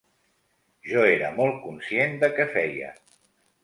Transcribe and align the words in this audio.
Jo 0.93 1.03
era 1.11 1.31
molt 1.37 1.63
conscient 1.69 2.19
de 2.25 2.35
què 2.41 2.53
feia. 2.61 2.95